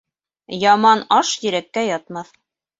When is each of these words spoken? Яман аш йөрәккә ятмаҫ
Яман 0.63 1.05
аш 1.19 1.35
йөрәккә 1.45 1.87
ятмаҫ 1.93 2.37